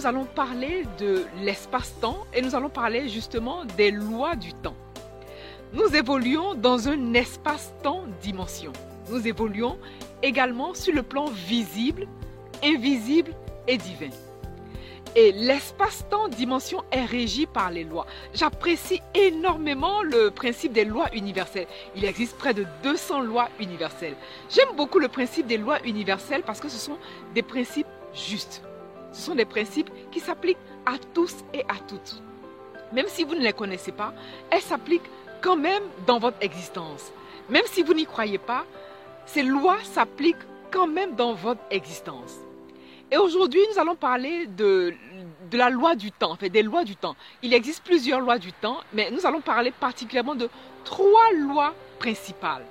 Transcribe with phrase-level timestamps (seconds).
[0.00, 4.74] nous allons parler de l'espace-temps et nous allons parler justement des lois du temps.
[5.74, 8.72] Nous évoluons dans un espace-temps dimension.
[9.10, 9.76] Nous évoluons
[10.22, 12.06] également sur le plan visible,
[12.64, 13.34] invisible
[13.68, 14.08] et divin.
[15.16, 18.06] Et l'espace-temps dimension est régi par les lois.
[18.32, 21.66] J'apprécie énormément le principe des lois universelles.
[21.94, 24.16] Il existe près de 200 lois universelles.
[24.48, 26.96] J'aime beaucoup le principe des lois universelles parce que ce sont
[27.34, 28.62] des principes justes.
[29.12, 32.22] Ce sont des principes qui s'appliquent à tous et à toutes.
[32.92, 34.12] Même si vous ne les connaissez pas,
[34.50, 37.12] elles s'appliquent quand même dans votre existence.
[37.48, 38.64] Même si vous n'y croyez pas,
[39.26, 40.36] ces lois s'appliquent
[40.70, 42.36] quand même dans votre existence.
[43.10, 44.94] Et aujourd'hui, nous allons parler de,
[45.52, 47.16] la loi du temps, en fait, des lois du temps.
[47.42, 50.48] Il existe plusieurs lois du temps, mais nous allons parler particulièrement de
[50.84, 52.64] trois lois principales.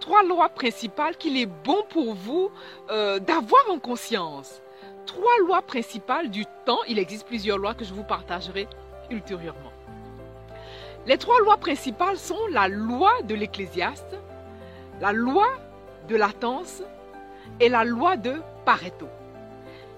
[0.00, 2.50] Trois lois principales qu'il est bon pour vous
[2.90, 4.60] euh, d'avoir en conscience.
[5.14, 6.78] Trois lois principales du temps.
[6.86, 8.68] Il existe plusieurs lois que je vous partagerai
[9.10, 9.72] ultérieurement.
[11.04, 14.16] Les trois lois principales sont la loi de l'Ecclésiaste,
[15.00, 15.48] la loi
[16.06, 16.84] de latence
[17.58, 19.08] et la loi de Pareto.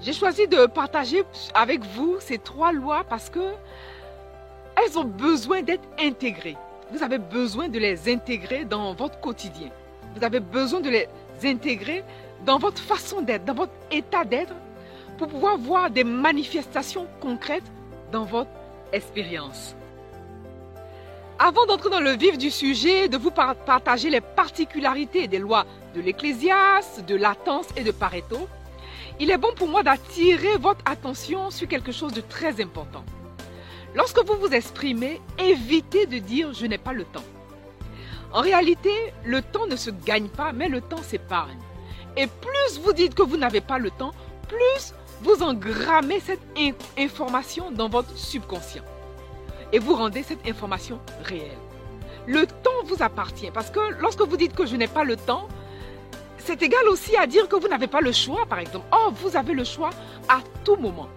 [0.00, 3.52] J'ai choisi de partager avec vous ces trois lois parce que
[4.76, 6.56] elles ont besoin d'être intégrées.
[6.92, 9.68] Vous avez besoin de les intégrer dans votre quotidien.
[10.16, 11.08] Vous avez besoin de les
[11.44, 12.02] intégrer
[12.46, 14.54] dans votre façon d'être, dans votre état d'être,
[15.18, 17.70] pour pouvoir voir des manifestations concrètes
[18.12, 18.50] dans votre
[18.92, 19.74] expérience.
[21.38, 26.00] Avant d'entrer dans le vif du sujet, de vous partager les particularités des lois de
[26.00, 28.48] l'Ecclésiaste, de Latence et de Pareto,
[29.20, 33.04] il est bon pour moi d'attirer votre attention sur quelque chose de très important.
[33.94, 37.24] Lorsque vous vous exprimez, évitez de dire je n'ai pas le temps.
[38.32, 38.90] En réalité,
[39.24, 41.58] le temps ne se gagne pas, mais le temps s'épargne.
[42.16, 44.12] Et plus vous dites que vous n'avez pas le temps,
[44.48, 46.42] plus vous engrammez cette
[46.98, 48.84] information dans votre subconscient.
[49.72, 51.58] Et vous rendez cette information réelle.
[52.26, 55.48] Le temps vous appartient parce que lorsque vous dites que je n'ai pas le temps,
[56.38, 58.86] c'est égal aussi à dire que vous n'avez pas le choix, par exemple.
[58.92, 59.90] Oh, vous avez le choix
[60.28, 61.08] à tout moment.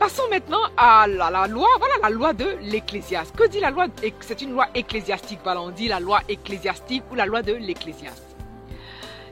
[0.00, 3.34] Passons maintenant à la, loi, voilà la loi de l'Ecclésiaste.
[3.34, 3.86] Que dit la loi?
[4.20, 8.27] C'est une loi ecclésiastique, voilà, on dit la loi ecclésiastique ou la loi de l'Ecclésiaste.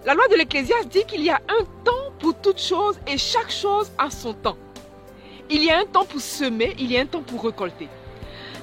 [0.07, 3.51] La loi de l'Ecclésiaste dit qu'il y a un temps pour toute chose et chaque
[3.51, 4.57] chose a son temps.
[5.51, 7.89] Il y a un temps pour semer, il y a un temps pour récolter.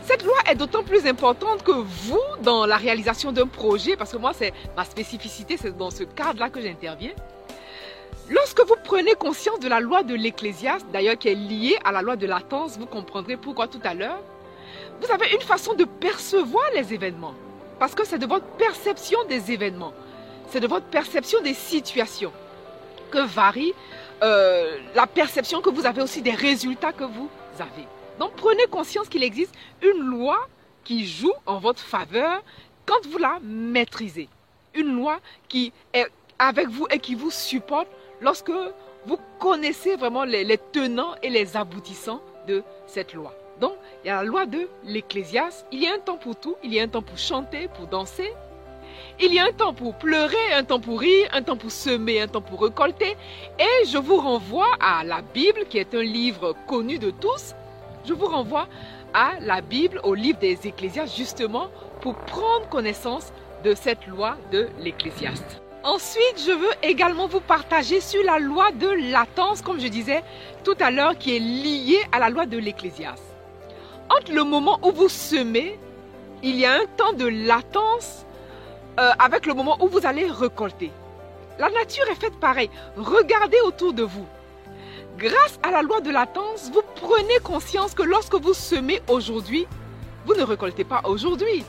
[0.06, 4.18] Cette loi est d'autant plus importante que vous, dans la réalisation d'un projet, parce que
[4.18, 7.12] moi, c'est ma spécificité, c'est dans ce cadre-là que j'interviens.
[8.30, 12.02] Lorsque vous prenez conscience de la loi de l'Ecclésiaste, d'ailleurs qui est liée à la
[12.02, 14.22] loi de latence, vous comprendrez pourquoi tout à l'heure,
[15.02, 17.34] vous avez une façon de percevoir les événements.
[17.80, 19.92] Parce que c'est de votre perception des événements,
[20.50, 22.32] c'est de votre perception des situations
[23.12, 23.74] que varie
[24.24, 27.88] euh, la perception que vous avez aussi des résultats que vous avez.
[28.20, 30.48] Donc prenez conscience qu'il existe une loi
[30.84, 32.42] qui joue en votre faveur
[32.86, 34.30] quand vous la maîtrisez.
[34.76, 36.08] Une loi qui est
[36.40, 37.88] avec vous et qui vous supporte
[38.22, 38.52] lorsque
[39.06, 43.34] vous connaissez vraiment les, tenants et les aboutissants de cette loi.
[43.60, 43.74] Donc,
[44.04, 45.66] il y a la loi de l'Ecclésiaste.
[45.72, 46.56] Il y a un temps pour tout.
[46.64, 48.34] Il y a un temps pour chanter, pour danser.
[49.20, 52.22] Il y a un temps pour pleurer, un temps pour rire, un temps pour semer,
[52.22, 53.16] un temps pour récolter.
[53.60, 57.54] Et je vous renvoie à la Bible, qui est un livre connu de tous,
[58.06, 58.68] je vous renvoie
[59.14, 61.68] à la Bible, au livre des Ecclésiastes, justement
[62.02, 63.32] pour prendre connaissance
[63.64, 65.62] de cette loi de l'Ecclésiaste.
[65.84, 70.24] Ensuite, je veux également vous partager sur la loi de latence, comme je disais
[70.64, 73.24] tout à l'heure, qui est liée à la loi de l'Ecclésiaste.
[74.10, 75.78] Entre le moment où vous semez,
[76.42, 78.26] il y a un temps de latence
[79.00, 80.92] euh, avec le moment où vous allez récolter.
[81.60, 82.70] La nature est faite pareil.
[82.98, 84.26] Regardez autour de vous.
[85.18, 89.68] Grâce à la loi de latence, vous prenez conscience que lorsque vous semez aujourd'hui,
[90.26, 91.64] vous ne récoltez pas aujourd'hui.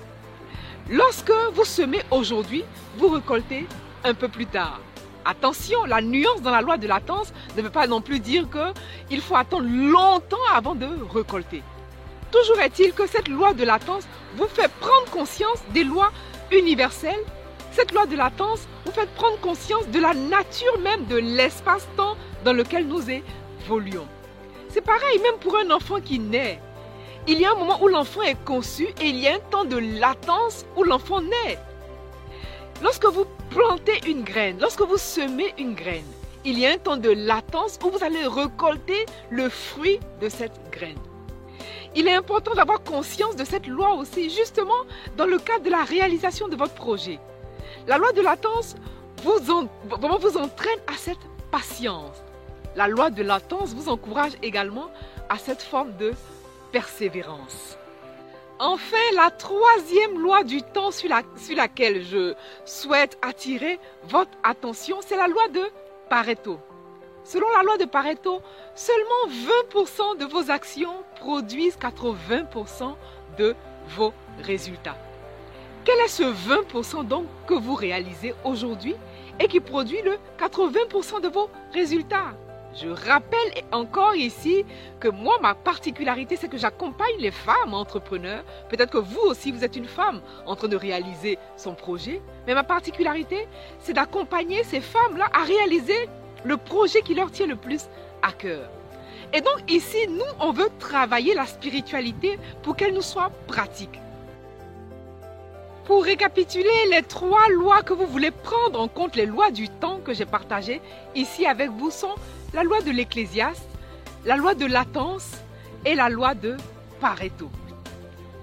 [0.90, 2.64] Lorsque vous semez aujourd'hui,
[2.98, 3.66] vous récoltez
[4.04, 4.80] un peu plus tard.
[5.24, 9.20] Attention, la nuance dans la loi de latence ne veut pas non plus dire qu'il
[9.22, 11.62] faut attendre longtemps avant de récolter.
[12.30, 14.04] Toujours est-il que cette loi de latence
[14.36, 16.12] vous fait prendre conscience des lois
[16.54, 17.24] universelles.
[17.72, 22.52] Cette loi de latence vous fait prendre conscience de la nature même de l'espace-temps dans
[22.52, 24.06] lequel nous évoluons.
[24.68, 26.60] C'est pareil même pour un enfant qui naît.
[27.26, 29.64] Il y a un moment où l'enfant est conçu et il y a un temps
[29.64, 31.58] de latence où l'enfant naît.
[32.82, 36.04] Lorsque vous plantez une graine, lorsque vous semez une graine,
[36.44, 40.60] il y a un temps de latence où vous allez récolter le fruit de cette
[40.70, 40.98] graine.
[41.96, 44.84] Il est important d'avoir conscience de cette loi aussi, justement
[45.16, 47.20] dans le cadre de la réalisation de votre projet.
[47.86, 48.74] La loi de latence
[49.22, 49.50] vous,
[50.38, 51.18] entraîne à cette
[51.50, 52.16] patience
[52.76, 54.90] La loi de latence vous encourage également
[55.28, 56.12] à cette forme de
[56.72, 57.78] persévérance.
[58.58, 65.28] Enfin, la troisième loi du temps sur, laquelle je souhaite attirer votre attention, c'est la
[65.28, 65.62] loi de
[66.08, 66.58] Pareto.
[67.24, 68.42] Selon la loi de Pareto,
[68.74, 69.28] seulement
[69.72, 72.94] 20% de vos actions produisent 80%
[73.38, 73.56] de
[73.96, 74.12] vos
[74.42, 74.96] résultats.
[75.84, 78.94] Quel est ce 20% donc que vous réalisez aujourd'hui
[79.40, 82.34] et qui produit le 80% de vos résultats?
[82.74, 84.66] Je rappelle encore ici
[84.98, 88.44] que moi, ma particularité, c'est que j'accompagne les femmes entrepreneurs.
[88.68, 92.20] Peut-être que vous aussi, vous êtes une femme en train de réaliser son projet.
[92.46, 93.46] Mais ma particularité,
[93.78, 96.08] c'est d'accompagner ces femmes-là à réaliser
[96.44, 97.86] le projet qui leur tient le plus
[98.22, 98.68] à cœur.
[99.32, 103.98] Et donc ici, nous, on veut travailler la spiritualité pour qu'elle nous soit pratique.
[105.86, 109.98] Pour récapituler, les trois lois que vous voulez prendre en compte, les lois du temps
[109.98, 110.80] que j'ai partagées
[111.14, 112.14] ici avec vous sont
[112.54, 113.68] la loi de l'Ecclésiaste,
[114.24, 115.32] la loi de latence
[115.84, 116.56] et la loi de
[117.00, 117.50] Pareto.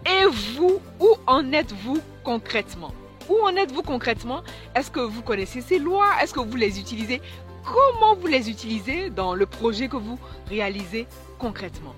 [0.06, 2.94] Et vous, où en êtes-vous concrètement?
[3.30, 4.42] Où en êtes-vous concrètement?
[4.76, 6.10] Est-ce que vous connaissez ces lois?
[6.22, 7.22] Est-ce que vous les utilisez
[7.66, 11.96] Comment vous les utilisez dans le projet que vous réalisez concrètement?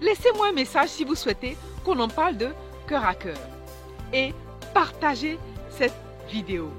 [0.00, 2.48] Laissez-moi un message si vous souhaitez qu'on en parle de
[2.86, 3.36] cœur à cœur.
[4.12, 4.34] Et
[4.74, 5.38] partagez
[5.70, 5.94] cette
[6.28, 6.70] vidéo.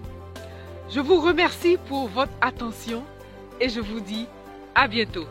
[0.89, 3.03] Je vous remercie pour votre attention
[3.59, 4.27] et je vous dis
[4.75, 5.25] à bientôt.